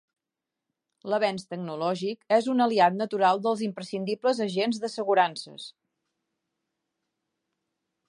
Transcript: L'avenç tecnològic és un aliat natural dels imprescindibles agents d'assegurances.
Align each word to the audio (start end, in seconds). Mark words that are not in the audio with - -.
L'avenç 1.13 1.43
tecnològic 1.51 2.25
és 2.39 2.49
un 2.55 2.65
aliat 2.67 2.97
natural 3.03 3.43
dels 3.45 3.63
imprescindibles 3.69 4.43
agents 4.49 4.83
d'assegurances. 4.85 5.71